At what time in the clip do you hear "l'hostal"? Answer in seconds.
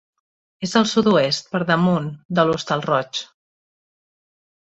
2.47-2.83